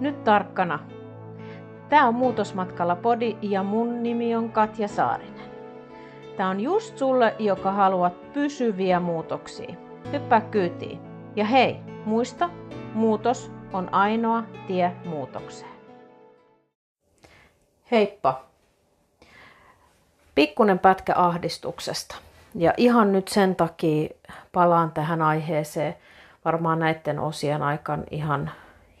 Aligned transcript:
Nyt 0.00 0.24
tarkkana. 0.24 0.78
Tämä 1.88 2.08
on 2.08 2.14
Muutosmatkalla 2.14 2.96
podi 2.96 3.36
ja 3.42 3.62
mun 3.62 4.02
nimi 4.02 4.36
on 4.36 4.52
Katja 4.52 4.88
Saarinen. 4.88 5.50
Tämä 6.36 6.48
on 6.48 6.60
just 6.60 6.98
sulle, 6.98 7.34
joka 7.38 7.72
haluat 7.72 8.32
pysyviä 8.32 9.00
muutoksia. 9.00 9.74
Hyppää 10.12 10.40
kyytiin. 10.40 11.00
Ja 11.36 11.44
hei, 11.44 11.76
muista, 12.04 12.50
muutos 12.94 13.52
on 13.72 13.94
ainoa 13.94 14.42
tie 14.66 14.92
muutokseen. 15.04 15.70
Heippa! 17.90 18.42
Pikkunen 20.34 20.78
pätkä 20.78 21.12
ahdistuksesta. 21.16 22.16
Ja 22.54 22.72
ihan 22.76 23.12
nyt 23.12 23.28
sen 23.28 23.56
takia 23.56 24.08
palaan 24.52 24.92
tähän 24.92 25.22
aiheeseen 25.22 25.96
varmaan 26.44 26.78
näiden 26.78 27.18
osien 27.18 27.62
aikaan 27.62 28.04
ihan 28.10 28.50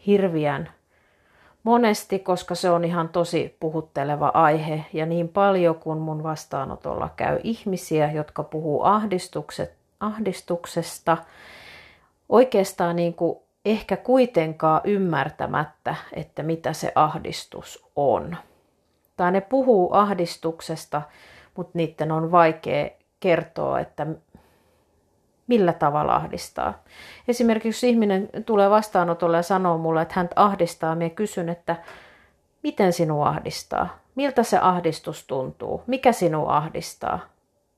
hirviän 0.06 0.75
monesti, 1.66 2.18
koska 2.18 2.54
se 2.54 2.70
on 2.70 2.84
ihan 2.84 3.08
tosi 3.08 3.56
puhutteleva 3.60 4.30
aihe. 4.34 4.84
Ja 4.92 5.06
niin 5.06 5.28
paljon 5.28 5.74
kun 5.74 5.98
mun 5.98 6.22
vastaanotolla 6.22 7.10
käy 7.16 7.40
ihmisiä, 7.44 8.12
jotka 8.12 8.42
puhuu 8.42 8.82
ahdistuksesta, 10.00 11.16
oikeastaan 12.28 12.96
niin 12.96 13.14
kuin 13.14 13.38
ehkä 13.64 13.96
kuitenkaan 13.96 14.80
ymmärtämättä, 14.84 15.94
että 16.12 16.42
mitä 16.42 16.72
se 16.72 16.92
ahdistus 16.94 17.88
on. 17.96 18.36
Tai 19.16 19.32
ne 19.32 19.40
puhuu 19.40 19.94
ahdistuksesta, 19.94 21.02
mutta 21.56 21.72
niiden 21.74 22.12
on 22.12 22.30
vaikea 22.30 22.90
kertoa, 23.20 23.80
että 23.80 24.06
millä 25.46 25.72
tavalla 25.72 26.14
ahdistaa. 26.14 26.82
Esimerkiksi 27.28 27.86
jos 27.86 27.92
ihminen 27.92 28.28
tulee 28.46 28.70
vastaanotolle 28.70 29.36
ja 29.36 29.42
sanoo 29.42 29.78
mulle, 29.78 30.02
että 30.02 30.14
hän 30.16 30.28
ahdistaa, 30.36 30.94
minä 30.94 31.10
kysyn, 31.10 31.48
että 31.48 31.76
miten 32.62 32.92
sinua 32.92 33.28
ahdistaa? 33.28 33.98
Miltä 34.14 34.42
se 34.42 34.58
ahdistus 34.58 35.24
tuntuu? 35.26 35.82
Mikä 35.86 36.12
sinua 36.12 36.56
ahdistaa? 36.56 37.18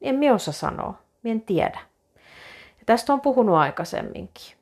En 0.01 0.15
minä 0.15 0.35
osaa 0.35 0.55
sanoa, 0.55 0.95
minä 1.23 1.33
en 1.33 1.41
tiedä. 1.41 1.79
Ja 2.79 2.85
tästä 2.87 3.13
on 3.13 3.21
puhunut 3.21 3.57
aikaisemminkin. 3.57 4.58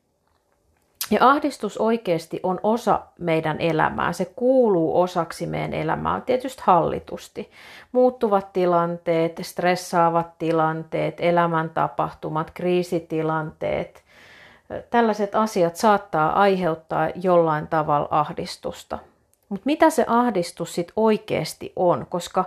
Ja 1.11 1.29
ahdistus 1.29 1.77
oikeasti 1.77 2.39
on 2.43 2.59
osa 2.63 3.01
meidän 3.19 3.61
elämää. 3.61 4.13
Se 4.13 4.25
kuuluu 4.25 5.01
osaksi 5.01 5.47
meidän 5.47 5.73
elämää, 5.73 6.21
tietysti 6.21 6.61
hallitusti. 6.65 7.51
Muuttuvat 7.91 8.53
tilanteet, 8.53 9.39
stressaavat 9.41 10.37
tilanteet, 10.37 11.15
elämäntapahtumat, 11.19 12.51
kriisitilanteet. 12.51 14.03
Tällaiset 14.89 15.35
asiat 15.35 15.75
saattaa 15.75 16.41
aiheuttaa 16.41 17.09
jollain 17.15 17.67
tavalla 17.67 18.07
ahdistusta. 18.11 18.99
Mutta 19.49 19.65
mitä 19.65 19.89
se 19.89 20.05
ahdistus 20.07 20.75
sitten 20.75 20.93
oikeasti 20.95 21.73
on? 21.75 22.05
Koska 22.09 22.45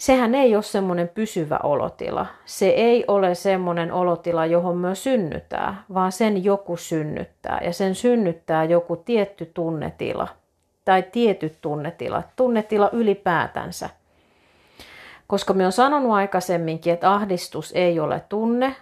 sehän 0.00 0.34
ei 0.34 0.54
ole 0.54 0.62
semmoinen 0.62 1.08
pysyvä 1.08 1.58
olotila. 1.62 2.26
Se 2.44 2.68
ei 2.68 3.04
ole 3.08 3.34
semmoinen 3.34 3.92
olotila, 3.92 4.46
johon 4.46 4.76
me 4.76 4.94
synnytään, 4.94 5.84
vaan 5.94 6.12
sen 6.12 6.44
joku 6.44 6.76
synnyttää. 6.76 7.60
Ja 7.64 7.72
sen 7.72 7.94
synnyttää 7.94 8.64
joku 8.64 8.96
tietty 8.96 9.50
tunnetila 9.54 10.28
tai 10.84 11.02
tietyt 11.02 11.58
tunnetilat, 11.60 12.26
tunnetila 12.36 12.90
ylipäätänsä. 12.92 13.90
Koska 15.26 15.52
me 15.54 15.66
on 15.66 15.72
sanonut 15.72 16.12
aikaisemminkin, 16.12 16.92
että 16.92 17.12
ahdistus 17.12 17.72
ei 17.72 18.00
ole 18.00 18.22
tunne, 18.28 18.76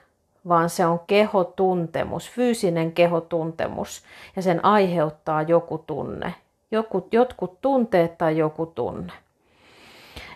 vaan 0.49 0.71
se 0.71 0.87
on 0.87 1.01
kehotuntemus, 1.07 2.31
fyysinen 2.31 2.93
kehotuntemus, 2.93 4.03
ja 4.37 4.43
sen 4.43 4.65
aiheuttaa 4.65 5.43
joku 5.43 5.79
tunne, 5.79 6.35
joku, 6.71 7.09
jotkut 7.13 7.61
tunteet 7.61 8.19
tai 8.19 8.39
joku 8.39 8.67
tunne. 8.67 9.13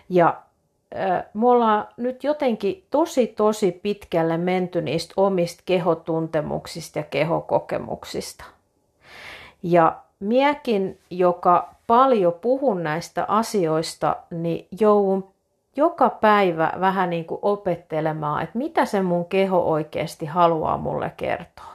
Ja 0.09 0.43
me 1.33 1.49
ollaan 1.49 1.87
nyt 1.97 2.23
jotenkin 2.23 2.85
tosi 2.91 3.27
tosi 3.27 3.71
pitkälle 3.71 4.37
menty 4.37 4.81
niistä 4.81 5.13
omista 5.17 5.63
kehotuntemuksista 5.65 6.99
ja 6.99 7.03
kehokokemuksista. 7.03 8.45
Ja 9.63 9.95
miekin, 10.19 10.99
joka 11.09 11.69
paljon 11.87 12.33
puhun 12.33 12.83
näistä 12.83 13.25
asioista, 13.27 14.15
niin 14.31 14.67
joudun 14.79 15.33
joka 15.75 16.09
päivä 16.09 16.73
vähän 16.79 17.09
niin 17.09 17.25
kuin 17.25 17.39
opettelemaan, 17.41 18.43
että 18.43 18.57
mitä 18.57 18.85
se 18.85 19.01
mun 19.01 19.25
keho 19.25 19.59
oikeasti 19.59 20.25
haluaa 20.25 20.77
mulle 20.77 21.13
kertoa. 21.17 21.73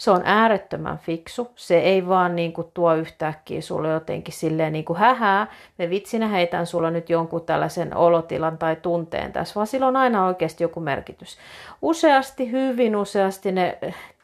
Se 0.00 0.10
on 0.10 0.22
äärettömän 0.24 0.98
fiksu. 0.98 1.50
Se 1.56 1.78
ei 1.78 2.08
vaan 2.08 2.36
niin 2.36 2.52
kuin 2.52 2.66
tuo 2.74 2.94
yhtäkkiä 2.94 3.60
sulle 3.60 3.88
jotenkin 3.88 4.34
silleen 4.34 4.72
niin 4.72 4.84
kuin 4.84 4.98
hähää. 4.98 5.46
Me 5.78 5.90
vitsinä 5.90 6.28
heitän 6.28 6.66
sulla 6.66 6.90
nyt 6.90 7.10
jonkun 7.10 7.44
tällaisen 7.44 7.96
olotilan 7.96 8.58
tai 8.58 8.76
tunteen 8.76 9.32
tässä, 9.32 9.54
vaan 9.54 9.66
sillä 9.66 9.86
on 9.86 9.96
aina 9.96 10.26
oikeasti 10.26 10.64
joku 10.64 10.80
merkitys. 10.80 11.38
Useasti, 11.82 12.50
hyvin 12.50 12.96
useasti 12.96 13.52
ne 13.52 13.78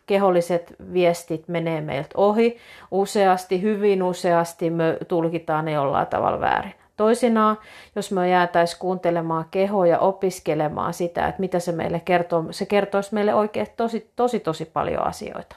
keholliset 0.06 0.74
viestit 0.92 1.48
menee 1.48 1.80
meiltä 1.80 2.10
ohi. 2.14 2.58
Useasti, 2.90 3.62
hyvin 3.62 4.02
useasti 4.02 4.70
me 4.70 4.98
tulkitaan 5.08 5.64
ne 5.64 5.72
jollain 5.72 6.06
tavalla 6.06 6.40
väärin. 6.40 6.74
Toisinaan, 6.96 7.58
jos 7.96 8.12
me 8.12 8.30
jäätäisiin 8.30 8.80
kuuntelemaan 8.80 9.44
kehoa 9.50 9.86
ja 9.86 9.98
opiskelemaan 9.98 10.94
sitä, 10.94 11.28
että 11.28 11.40
mitä 11.40 11.58
se 11.58 11.72
meille 11.72 12.00
kertoo, 12.04 12.44
se 12.50 12.66
kertoisi 12.66 13.14
meille 13.14 13.34
oikein 13.34 13.66
tosi, 13.76 14.10
tosi, 14.16 14.40
tosi 14.40 14.64
paljon 14.64 15.06
asioita. 15.06 15.56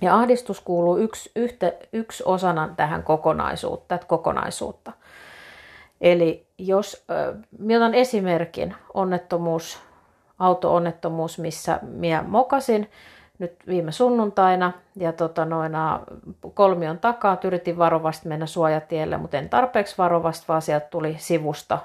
Ja 0.00 0.14
ahdistus 0.14 0.60
kuuluu 0.60 0.96
yksi, 0.96 1.30
yhtä, 1.36 1.72
yksi 1.92 2.22
osana 2.26 2.68
tähän 2.76 3.02
kokonaisuutta, 3.02 3.84
tätä 3.88 4.06
kokonaisuutta. 4.06 4.92
Eli 6.00 6.46
jos, 6.58 7.04
otan 7.76 7.94
esimerkin, 7.94 8.74
onnettomuus, 8.94 9.78
auto-onnettomuus, 10.38 11.38
missä 11.38 11.78
minä 11.82 12.24
mokasin 12.28 12.90
nyt 13.38 13.54
viime 13.66 13.92
sunnuntaina. 13.92 14.72
Ja 14.96 15.12
tota 15.12 15.44
noina, 15.44 16.00
kolmion 16.54 16.98
takaa 16.98 17.38
yritin 17.44 17.78
varovasti 17.78 18.28
mennä 18.28 18.46
suojatielle, 18.46 19.16
mutta 19.16 19.36
en 19.36 19.48
tarpeeksi 19.48 19.98
varovasti, 19.98 20.44
vaan 20.48 20.62
sieltä 20.62 20.86
tuli 20.90 21.16
sivusta 21.18 21.78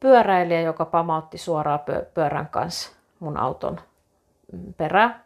pyöräilijä, 0.00 0.60
joka 0.60 0.84
pamautti 0.84 1.38
suoraan 1.38 1.80
pyörän 2.14 2.48
kanssa 2.48 2.92
mun 3.20 3.36
auton 3.36 3.80
perään 4.76 5.25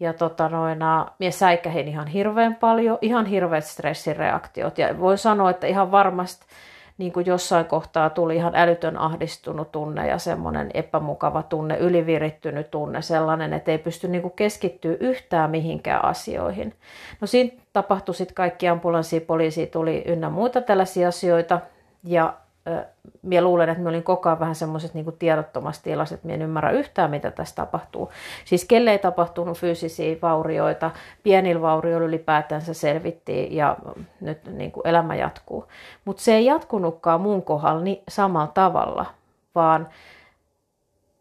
ja 0.00 0.12
tota 0.12 0.48
noina, 0.48 1.06
mie 1.18 1.30
säikähin 1.30 1.88
ihan 1.88 2.06
hirveän 2.06 2.54
paljon, 2.54 2.98
ihan 3.02 3.26
hirveät 3.26 3.64
stressireaktiot. 3.64 4.78
Ja 4.78 5.00
voi 5.00 5.18
sanoa, 5.18 5.50
että 5.50 5.66
ihan 5.66 5.90
varmasti 5.90 6.46
niin 6.98 7.12
kuin 7.12 7.26
jossain 7.26 7.66
kohtaa 7.66 8.10
tuli 8.10 8.36
ihan 8.36 8.54
älytön 8.56 8.98
ahdistunut 8.98 9.72
tunne 9.72 10.08
ja 10.08 10.18
semmoinen 10.18 10.70
epämukava 10.74 11.42
tunne, 11.42 11.76
ylivirittynyt 11.76 12.70
tunne, 12.70 13.02
sellainen, 13.02 13.52
että 13.52 13.70
ei 13.70 13.78
pysty 13.78 14.08
niin 14.08 14.22
kuin 14.22 14.34
keskittyä 14.36 14.96
yhtään 15.00 15.50
mihinkään 15.50 16.04
asioihin. 16.04 16.74
No 17.20 17.26
siinä 17.26 17.50
tapahtui 17.72 18.14
sitten 18.14 18.34
kaikki 18.34 18.68
ambulanssi, 18.68 19.20
poliisi 19.20 19.66
tuli 19.66 20.02
ynnä 20.06 20.30
muita 20.30 20.60
tällaisia 20.60 21.08
asioita 21.08 21.60
ja 22.04 22.34
minä 23.22 23.42
luulen, 23.42 23.68
että 23.68 23.78
minä 23.78 23.90
olin 23.90 24.02
koko 24.02 24.28
ajan 24.28 24.40
vähän 24.40 24.54
semmoiset 24.54 24.94
niin 24.94 25.18
tiedottomassa 25.18 25.82
tilassa, 25.82 26.14
että 26.14 26.26
minä 26.26 26.34
en 26.34 26.42
ymmärrä 26.42 26.70
yhtään, 26.70 27.10
mitä 27.10 27.30
tässä 27.30 27.54
tapahtuu. 27.54 28.10
Siis 28.44 28.64
kelle 28.64 28.90
ei 28.90 28.98
tapahtunut 28.98 29.58
fyysisiä 29.58 30.16
vaurioita, 30.22 30.90
pienillä 31.22 31.62
vaurioilla 31.62 32.06
ylipäätänsä 32.06 32.74
selvittiin 32.74 33.56
ja 33.56 33.76
nyt 34.20 34.38
niin 34.46 34.72
kuin 34.72 34.86
elämä 34.86 35.14
jatkuu. 35.14 35.64
Mutta 36.04 36.22
se 36.22 36.34
ei 36.34 36.44
jatkunutkaan 36.44 37.20
mun 37.20 37.42
kohdalla 37.42 37.80
niin 37.80 38.02
samalla 38.08 38.52
tavalla, 38.54 39.06
vaan 39.54 39.88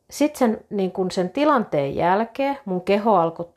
sitten 0.10 0.40
sen, 0.40 0.66
niin 0.70 0.92
sen 1.12 1.30
tilanteen 1.30 1.96
jälkeen 1.96 2.58
mun 2.66 2.82
keho 2.82 3.16
alkoi 3.16 3.50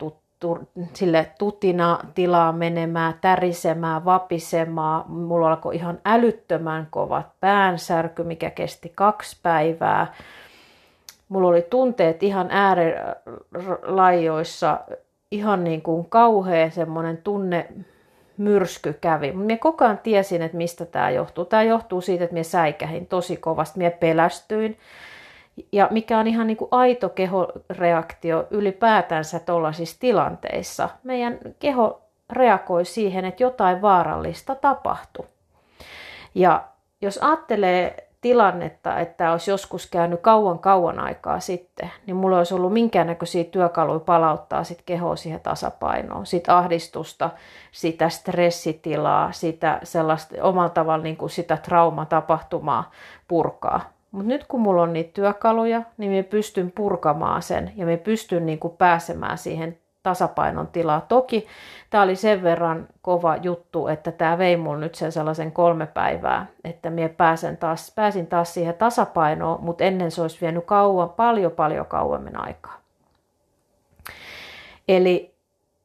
sille 0.93 1.31
tutina 1.39 1.99
tilaa 2.15 2.51
menemään, 2.51 3.13
tärisemään, 3.21 4.05
vapisemaan. 4.05 5.11
Mulla 5.11 5.47
alkoi 5.47 5.75
ihan 5.75 5.99
älyttömän 6.05 6.87
kovat 6.89 7.27
päänsärky, 7.39 8.23
mikä 8.23 8.49
kesti 8.49 8.91
kaksi 8.95 9.37
päivää. 9.43 10.13
Mulla 11.29 11.47
oli 11.47 11.61
tunteet 11.61 12.23
ihan 12.23 12.47
äärilaijoissa, 12.51 14.79
ihan 15.31 15.63
niin 15.63 15.81
kuin 15.81 16.09
kauhea 16.09 16.69
semmoinen 16.69 17.17
tunne 17.17 17.67
myrsky 18.37 18.93
kävi. 19.01 19.31
Mä 19.31 19.57
koko 19.59 19.85
ajan 19.85 19.99
tiesin, 20.03 20.41
että 20.41 20.57
mistä 20.57 20.85
tämä 20.85 21.09
johtuu. 21.09 21.45
Tämä 21.45 21.63
johtuu 21.63 22.01
siitä, 22.01 22.23
että 22.23 22.35
mä 22.35 22.43
säikähin 22.43 23.07
tosi 23.07 23.37
kovasti, 23.37 23.79
mä 23.79 23.91
pelästyin 23.91 24.77
ja 25.71 25.87
mikä 25.91 26.19
on 26.19 26.27
ihan 26.27 26.47
niin 26.47 26.57
kuin 26.57 26.67
aito 26.71 27.09
kehoreaktio 27.09 28.47
ylipäätänsä 28.51 29.39
tuollaisissa 29.39 29.99
tilanteissa. 29.99 30.89
Meidän 31.03 31.39
keho 31.59 32.01
reagoi 32.29 32.85
siihen, 32.85 33.25
että 33.25 33.43
jotain 33.43 33.81
vaarallista 33.81 34.55
tapahtuu. 34.55 35.25
Ja 36.35 36.63
jos 37.01 37.17
ajattelee 37.17 38.07
tilannetta, 38.21 38.99
että 38.99 39.31
olisi 39.31 39.51
joskus 39.51 39.87
käynyt 39.87 40.21
kauan 40.21 40.59
kauan 40.59 40.99
aikaa 40.99 41.39
sitten, 41.39 41.91
niin 42.05 42.15
mulla 42.15 42.37
olisi 42.37 42.53
ollut 42.53 42.73
minkäännäköisiä 42.73 43.43
työkaluja 43.43 43.99
palauttaa 43.99 44.63
sit 44.63 44.81
kehoa 44.85 45.15
siihen 45.15 45.39
tasapainoon, 45.39 46.25
sitä 46.25 46.57
ahdistusta, 46.57 47.29
sitä 47.71 48.09
stressitilaa, 48.09 49.31
sitä 49.31 49.79
sellaista 49.83 50.35
omalla 50.41 50.69
tavalla 50.69 51.03
niin 51.03 51.17
kuin 51.17 51.29
sitä 51.29 51.57
traumatapahtumaa 51.57 52.91
purkaa. 53.27 53.81
Mutta 54.11 54.27
nyt 54.27 54.43
kun 54.43 54.59
mulla 54.59 54.81
on 54.81 54.93
niitä 54.93 55.13
työkaluja, 55.13 55.81
niin 55.97 56.11
me 56.11 56.23
pystyn 56.23 56.71
purkamaan 56.71 57.41
sen 57.41 57.71
ja 57.75 57.85
me 57.85 57.97
pystyn 57.97 58.45
niin 58.45 58.59
kuin 58.59 58.77
pääsemään 58.77 59.37
siihen 59.37 59.77
tasapainon 60.03 60.67
tilaa. 60.67 61.01
Toki 61.01 61.47
tämä 61.89 62.03
oli 62.03 62.15
sen 62.15 62.43
verran 62.43 62.87
kova 63.01 63.35
juttu, 63.35 63.87
että 63.87 64.11
tämä 64.11 64.37
vei 64.37 64.57
mulle 64.57 64.79
nyt 64.79 64.95
sen 64.95 65.11
sellaisen 65.11 65.51
kolme 65.51 65.85
päivää, 65.87 66.45
että 66.63 66.89
minä 66.89 67.09
pääsen 67.09 67.57
taas, 67.57 67.91
pääsin 67.95 68.27
taas 68.27 68.53
siihen 68.53 68.75
tasapainoon, 68.75 69.63
mutta 69.63 69.83
ennen 69.83 70.11
se 70.11 70.21
olisi 70.21 70.41
vienyt 70.41 70.65
kauan, 70.65 71.09
paljon 71.09 71.51
paljon 71.51 71.85
kauemmin 71.85 72.39
aikaa. 72.39 72.77
Eli 74.87 75.30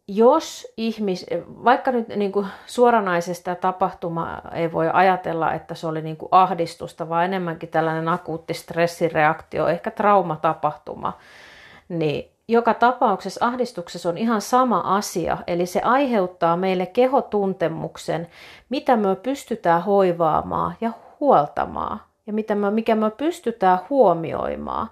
jos 0.09 0.67
ihmis, 0.77 1.27
vaikka 1.47 1.93
nyt 1.93 2.09
niin 2.09 2.33
kuin 2.33 2.47
suoranaisesta 2.67 3.55
tapahtuma 3.55 4.43
ei 4.53 4.73
voi 4.73 4.91
ajatella, 4.93 5.53
että 5.53 5.75
se 5.75 5.87
oli 5.87 6.03
niin 6.03 6.17
kuin 6.17 6.29
ahdistusta, 6.33 7.09
vaan 7.09 7.25
enemmänkin 7.25 7.69
tällainen 7.69 8.09
akuutti 8.09 8.55
stressireaktio, 8.55 9.69
ehkä 9.69 9.91
traumatapahtuma, 9.91 11.19
niin 11.89 12.31
joka 12.49 12.75
tapauksessa 12.75 13.47
ahdistuksessa 13.47 14.09
on 14.09 14.19
ihan 14.19 14.41
sama 14.41 14.81
asia, 14.81 15.39
eli 15.47 15.67
se 15.67 15.81
aiheuttaa 15.81 16.57
meille 16.57 16.87
kehotuntemuksen, 16.87 18.27
mitä 18.69 18.97
me 18.97 19.17
pystytään 19.17 19.83
hoivaamaan 19.83 20.77
ja 20.81 20.93
huoltamaan, 21.21 22.01
ja 22.27 22.33
mitä 22.33 22.55
me, 22.55 22.71
mikä 22.71 22.95
me 22.95 23.11
pystytään 23.11 23.79
huomioimaan. 23.91 24.91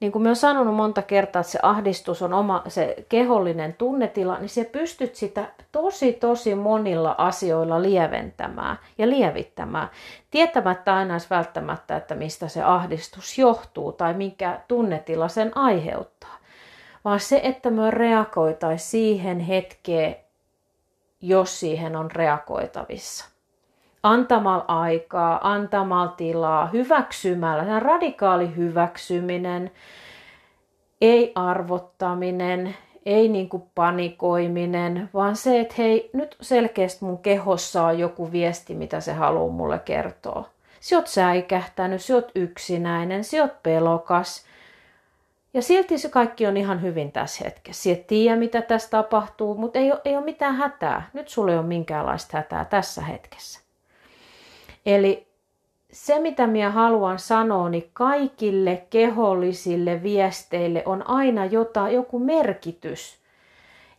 Niin 0.00 0.12
kuin 0.12 0.22
me 0.22 0.28
on 0.28 0.36
sanonut 0.36 0.74
monta 0.74 1.02
kertaa, 1.02 1.40
että 1.40 1.52
se 1.52 1.58
ahdistus 1.62 2.22
on 2.22 2.32
oma 2.32 2.62
se 2.68 2.96
kehollinen 3.08 3.74
tunnetila, 3.74 4.38
niin 4.38 4.48
se 4.48 4.64
pystyt 4.64 5.14
sitä 5.14 5.44
tosi 5.72 6.12
tosi 6.12 6.54
monilla 6.54 7.14
asioilla 7.18 7.82
lieventämään 7.82 8.78
ja 8.98 9.08
lievittämään, 9.08 9.88
tietämättä 10.30 10.96
aina 10.96 11.16
välttämättä, 11.30 11.96
että 11.96 12.14
mistä 12.14 12.48
se 12.48 12.62
ahdistus 12.62 13.38
johtuu 13.38 13.92
tai 13.92 14.14
mikä 14.14 14.60
tunnetila 14.68 15.28
sen 15.28 15.56
aiheuttaa 15.56 16.38
vaan 17.04 17.20
se, 17.20 17.40
että 17.44 17.70
me 17.70 17.90
reagoitaisiin 17.90 18.90
siihen 18.90 19.40
hetkeen, 19.40 20.16
jos 21.20 21.60
siihen 21.60 21.96
on 21.96 22.10
reagoitavissa. 22.10 23.37
Antamalla 24.08 24.64
aikaa, 24.68 25.52
antamalla 25.52 26.12
tilaa, 26.16 26.66
hyväksymällä, 26.66 27.64
tämä 27.64 27.80
radikaali 27.80 28.56
hyväksyminen, 28.56 29.70
ei 31.00 31.32
arvottaminen, 31.34 32.76
ei 33.06 33.28
niin 33.28 33.48
kuin 33.48 33.62
panikoiminen, 33.74 35.10
vaan 35.14 35.36
se, 35.36 35.60
että 35.60 35.74
hei, 35.78 36.10
nyt 36.12 36.36
selkeästi 36.40 37.04
mun 37.04 37.18
kehossa 37.18 37.84
on 37.84 37.98
joku 37.98 38.32
viesti, 38.32 38.74
mitä 38.74 39.00
se 39.00 39.12
haluaa 39.12 39.52
mulle 39.52 39.78
kertoa. 39.78 40.48
Sä 40.80 40.96
oot 40.96 41.06
säikähtänyt, 41.06 42.02
sä 42.02 42.14
oot 42.14 42.32
yksinäinen, 42.34 43.24
sä 43.24 43.42
oot 43.42 43.62
pelokas, 43.62 44.44
ja 45.54 45.62
silti 45.62 45.98
se 45.98 46.08
kaikki 46.08 46.46
on 46.46 46.56
ihan 46.56 46.82
hyvin 46.82 47.12
tässä 47.12 47.44
hetkessä. 47.44 47.82
Sä 47.82 47.90
et 47.92 48.06
tiedä, 48.06 48.36
mitä 48.36 48.62
tässä 48.62 48.90
tapahtuu, 48.90 49.54
mutta 49.54 49.78
ei 49.78 49.92
ole, 49.92 50.00
ei 50.04 50.16
ole 50.16 50.24
mitään 50.24 50.54
hätää. 50.54 51.10
Nyt 51.12 51.28
sulle 51.28 51.52
ei 51.52 51.58
ole 51.58 51.66
minkäänlaista 51.66 52.36
hätää 52.36 52.64
tässä 52.64 53.02
hetkessä. 53.02 53.67
Eli 54.88 55.26
se, 55.92 56.18
mitä 56.18 56.46
minä 56.46 56.70
haluan 56.70 57.18
sanoa, 57.18 57.68
niin 57.68 57.90
kaikille 57.92 58.86
kehollisille 58.90 60.02
viesteille 60.02 60.82
on 60.86 61.10
aina 61.10 61.44
jota, 61.44 61.88
joku 61.88 62.18
merkitys. 62.18 63.18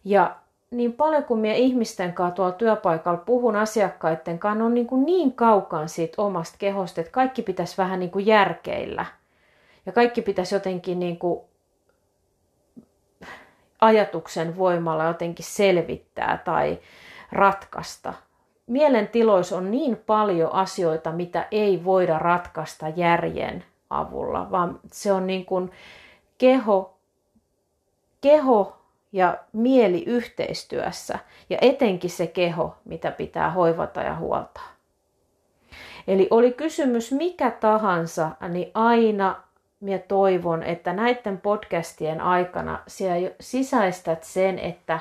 Ja 0.03 0.36
niin 0.71 0.94
paljon 0.94 1.24
kuin 1.24 1.39
minä 1.39 1.53
ihmisten 1.53 2.13
kanssa 2.13 2.36
tuolla 2.36 2.51
työpaikalla 2.51 3.24
puhun 3.25 3.56
asiakkaiden 3.56 4.39
kanssa, 4.39 4.65
on 4.65 4.74
niin, 4.74 4.88
kuin 4.88 5.06
niin 5.06 5.33
kaukan 5.33 5.89
siitä 5.89 6.21
omasta 6.21 6.56
kehosta, 6.59 7.01
että 7.01 7.12
kaikki 7.12 7.41
pitäisi 7.41 7.77
vähän 7.77 8.00
niin 8.00 8.12
kuin 8.12 8.25
järkeillä– 8.25 9.06
ja 9.89 9.94
kaikki 9.94 10.21
pitäisi 10.21 10.56
jotenkin 10.56 11.00
niin 11.00 11.19
kuin 11.19 11.41
ajatuksen 13.81 14.57
voimalla 14.57 15.06
jotenkin 15.06 15.45
selvittää 15.45 16.41
tai 16.45 16.80
ratkaista. 17.31 18.13
Mielentiloissa 18.69 19.57
on 19.57 19.71
niin 19.71 19.98
paljon 19.98 20.54
asioita, 20.54 21.12
mitä 21.12 21.48
ei 21.51 21.86
voida 21.86 22.19
ratkaista 22.19 22.89
järjen 22.95 23.63
avulla, 23.89 24.51
vaan 24.51 24.80
se 24.92 25.12
on 25.12 25.27
niin 25.27 25.45
kuin 25.45 25.71
keho, 26.38 26.98
keho 28.21 28.77
ja 29.12 29.38
mieli 29.54 30.04
yhteistyössä 30.04 31.19
ja 31.50 31.57
etenkin 31.62 32.10
se 32.10 32.27
keho, 32.27 32.75
mitä 32.86 33.12
pitää 33.12 33.51
hoivata 33.51 34.01
ja 34.01 34.16
huoltaa. 34.16 34.69
Eli 36.07 36.27
oli 36.31 36.51
kysymys 36.51 37.12
mikä 37.12 37.51
tahansa, 37.51 38.31
niin 38.50 38.72
aina 38.74 39.36
minä 39.80 39.98
toivon, 39.98 40.63
että 40.63 40.94
näiden 40.94 41.42
podcastien 41.42 42.22
aikana 42.22 42.80
sisäistät 43.39 44.24
sen, 44.24 44.60
että 44.60 45.00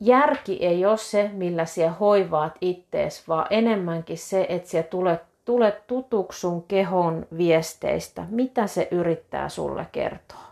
järki 0.00 0.66
ei 0.66 0.86
ole 0.86 0.96
se, 0.96 1.30
millä 1.32 1.64
sinä 1.64 1.90
hoivaat 1.90 2.52
ittees, 2.60 3.28
vaan 3.28 3.46
enemmänkin 3.50 4.18
se, 4.18 4.46
että 4.48 4.68
sinä 4.68 4.82
tulet, 4.82 5.20
tulet 5.44 5.86
tutuksi 5.86 6.40
sun 6.40 6.62
kehon 6.62 7.26
viesteistä, 7.36 8.24
mitä 8.30 8.66
se 8.66 8.88
yrittää 8.90 9.48
sulle 9.48 9.86
kertoa. 9.92 10.46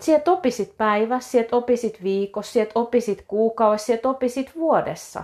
Sieltä 0.00 0.32
opisit 0.32 0.76
päivässä, 0.76 1.30
sieltä 1.30 1.56
opisit 1.56 2.02
viikossa, 2.02 2.52
sieltä 2.52 2.72
opisit 2.74 3.24
kuukaudessa, 3.28 3.86
sieltä 3.86 4.08
opisit 4.08 4.56
vuodessa. 4.56 5.22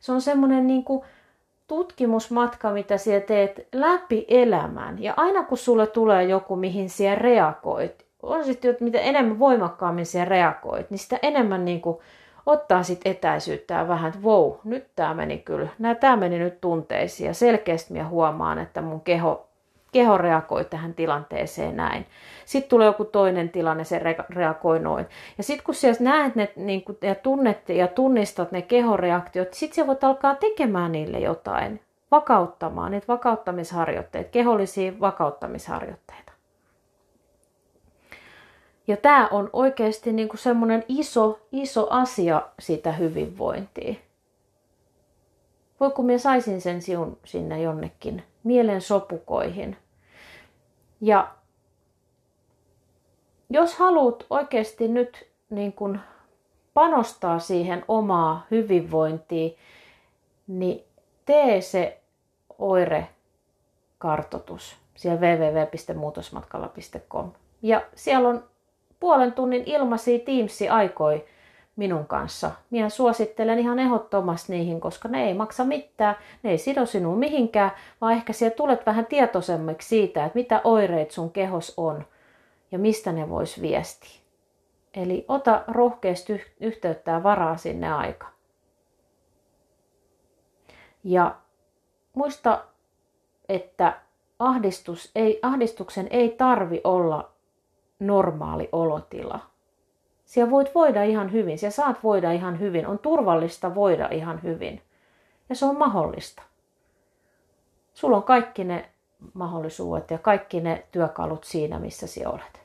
Se 0.00 0.12
on 0.12 0.20
semmoinen 0.20 0.66
niin 0.66 0.84
kuin 0.84 1.02
tutkimusmatka, 1.66 2.70
mitä 2.70 2.98
sinä 2.98 3.20
teet 3.20 3.68
läpi 3.72 4.24
elämän. 4.28 5.02
Ja 5.02 5.14
aina 5.16 5.42
kun 5.42 5.58
sulle 5.58 5.86
tulee 5.86 6.24
joku, 6.24 6.56
mihin 6.56 6.90
sinä 6.90 7.14
reagoit, 7.14 8.06
on 8.22 8.44
sitten, 8.44 8.76
mitä 8.80 8.98
enemmän 8.98 9.38
voimakkaammin 9.38 10.06
sinä 10.06 10.24
reagoit, 10.24 10.90
niin 10.90 10.98
sitä 10.98 11.18
enemmän 11.22 11.64
niin 11.64 11.80
kuin 11.80 11.98
ottaa 12.46 12.82
sit 12.82 13.00
etäisyyttä 13.04 13.74
ja 13.74 13.88
vähän, 13.88 14.08
että 14.08 14.20
wow, 14.24 14.52
nyt 14.64 14.86
tämä 14.96 15.14
meni 15.14 15.38
kyllä, 15.38 15.68
tämä 16.00 16.16
meni 16.16 16.38
nyt 16.38 16.60
tunteisiin 16.60 17.26
ja 17.26 17.34
selkeästi 17.34 17.92
minä 17.92 18.08
huomaan, 18.08 18.58
että 18.58 18.82
mun 18.82 19.00
keho 19.00 19.50
keho 19.92 20.18
reagoi 20.18 20.64
tähän 20.64 20.94
tilanteeseen 20.94 21.76
näin. 21.76 22.06
Sitten 22.44 22.70
tulee 22.70 22.86
joku 22.86 23.04
toinen 23.04 23.50
tilanne, 23.50 23.84
se 23.84 24.00
reagoi 24.30 24.80
noin. 24.80 25.06
Ja 25.38 25.44
sitten 25.44 25.64
kun 25.64 25.74
siellä 25.74 26.00
näet 26.00 26.34
ne 26.34 26.52
niin 26.56 26.84
kun, 26.84 26.98
ja 27.02 27.14
tunnet 27.14 27.68
ja 27.68 27.88
tunnistat 27.88 28.52
ne 28.52 28.62
kehoreaktiot, 28.62 29.54
sitten 29.54 29.76
sä 29.76 29.86
voit 29.86 30.04
alkaa 30.04 30.34
tekemään 30.34 30.92
niille 30.92 31.18
jotain, 31.18 31.80
vakauttamaan 32.10 32.90
niitä 32.90 33.06
vakauttamisharjoitteita, 33.08 34.30
kehollisia 34.30 34.92
vakauttamisharjoitteita. 35.00 36.29
Ja 38.90 38.96
tämä 38.96 39.28
on 39.30 39.50
oikeasti 39.52 40.12
niin 40.12 40.28
kuin 40.28 40.40
semmoinen 40.40 40.84
iso, 40.88 41.40
iso 41.52 41.86
asia 41.90 42.42
sitä 42.58 42.92
hyvinvointia. 42.92 43.94
Voi 45.80 45.90
kun 45.90 46.06
minä 46.06 46.18
saisin 46.18 46.60
sen 46.60 46.82
siun 46.82 47.18
sinne 47.24 47.62
jonnekin 47.62 48.22
mielen 48.44 48.80
sopukoihin. 48.80 49.76
Ja 51.00 51.30
jos 53.50 53.74
haluat 53.74 54.26
oikeasti 54.30 54.88
nyt 54.88 55.28
niin 55.50 55.72
kuin 55.72 56.00
panostaa 56.74 57.38
siihen 57.38 57.84
omaa 57.88 58.46
hyvinvointiin, 58.50 59.56
niin 60.46 60.84
tee 61.26 61.60
se 61.60 62.00
oirekartoitus 62.58 64.76
siellä 64.96 65.20
www.muutosmatkalla.com. 65.20 67.32
Ja 67.62 67.82
siellä 67.94 68.28
on 68.28 68.50
puolen 69.00 69.32
tunnin 69.32 69.62
ilmaisia 69.66 70.18
Teams-aikoja 70.18 71.20
minun 71.76 72.06
kanssa. 72.06 72.50
Minä 72.70 72.88
suosittelen 72.88 73.58
ihan 73.58 73.78
ehdottomasti 73.78 74.52
niihin, 74.52 74.80
koska 74.80 75.08
ne 75.08 75.24
ei 75.24 75.34
maksa 75.34 75.64
mitään, 75.64 76.16
ne 76.42 76.50
ei 76.50 76.58
sido 76.58 76.86
sinua 76.86 77.16
mihinkään, 77.16 77.70
vaan 78.00 78.12
ehkä 78.12 78.32
siellä 78.32 78.56
tulet 78.56 78.86
vähän 78.86 79.06
tietoisemmiksi 79.06 79.88
siitä, 79.88 80.24
että 80.24 80.38
mitä 80.38 80.60
oireet 80.64 81.10
sun 81.10 81.32
kehos 81.32 81.74
on 81.76 82.04
ja 82.72 82.78
mistä 82.78 83.12
ne 83.12 83.28
vois 83.28 83.62
viestiä. 83.62 84.20
Eli 84.94 85.24
ota 85.28 85.64
rohkeasti 85.68 86.42
yhteyttä 86.60 87.10
ja 87.10 87.22
varaa 87.22 87.56
sinne 87.56 87.92
aika. 87.92 88.26
Ja 91.04 91.36
muista, 92.14 92.64
että 93.48 94.00
ahdistus 94.38 95.10
ei, 95.14 95.38
ahdistuksen 95.42 96.08
ei 96.10 96.28
tarvi 96.28 96.80
olla 96.84 97.30
normaali 98.00 98.68
olotila 98.72 99.40
siellä 100.30 100.50
voit 100.50 100.74
voida 100.74 101.02
ihan 101.02 101.32
hyvin, 101.32 101.58
siellä 101.58 101.74
saat 101.74 102.02
voida 102.02 102.32
ihan 102.32 102.60
hyvin, 102.60 102.86
on 102.86 102.98
turvallista 102.98 103.74
voida 103.74 104.08
ihan 104.10 104.42
hyvin. 104.42 104.82
Ja 105.48 105.54
se 105.54 105.66
on 105.66 105.78
mahdollista. 105.78 106.42
sulla 107.94 108.16
on 108.16 108.22
kaikki 108.22 108.64
ne 108.64 108.88
mahdollisuudet 109.34 110.10
ja 110.10 110.18
kaikki 110.18 110.60
ne 110.60 110.84
työkalut 110.92 111.44
siinä, 111.44 111.78
missä 111.78 112.06
sinä 112.06 112.30
olet. 112.30 112.60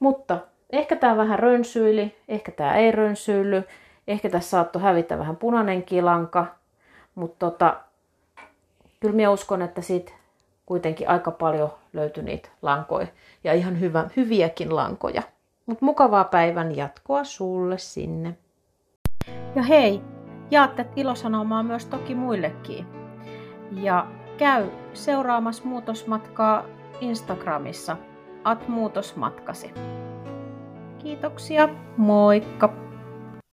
Mutta 0.00 0.38
ehkä 0.70 0.96
tämä 0.96 1.16
vähän 1.16 1.38
rönsyili, 1.38 2.16
ehkä 2.28 2.52
tämä 2.52 2.76
ei 2.76 2.92
rönsyily, 2.92 3.64
ehkä 4.08 4.28
tässä 4.28 4.50
saattoi 4.50 4.82
hävitä 4.82 5.18
vähän 5.18 5.36
punainen 5.36 5.82
kilanka, 5.82 6.46
mutta 7.14 7.50
tota, 7.50 7.80
kyllä 9.00 9.14
minä 9.14 9.30
uskon, 9.30 9.62
että 9.62 9.80
siitä 9.80 10.12
kuitenkin 10.66 11.08
aika 11.08 11.30
paljon 11.30 11.72
löytyi 11.92 12.22
niitä 12.22 12.48
lankoja 12.62 13.06
ja 13.44 13.52
ihan 13.52 13.80
hyvä, 13.80 14.10
hyviäkin 14.16 14.76
lankoja. 14.76 15.22
Mutta 15.66 15.84
mukavaa 15.84 16.24
päivän 16.24 16.76
jatkoa 16.76 17.24
sulle 17.24 17.78
sinne. 17.78 18.36
Ja 19.54 19.62
hei, 19.62 20.00
jaatte 20.50 20.86
ilosanomaa 20.96 21.62
myös 21.62 21.86
toki 21.86 22.14
muillekin. 22.14 22.86
Ja 23.72 24.06
käy 24.38 24.66
seuraamassa 24.92 25.64
muutosmatkaa 25.64 26.64
Instagramissa 27.00 27.96
at 28.44 28.68
muutosmatkasi. 28.68 29.70
Kiitoksia, 30.98 31.68
moikka! 31.96 32.91